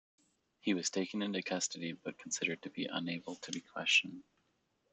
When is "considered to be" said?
2.17-2.85